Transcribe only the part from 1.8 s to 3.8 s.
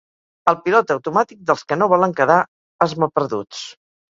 no volen quedar esmaperduts.